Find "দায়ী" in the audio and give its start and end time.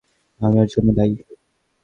0.97-1.13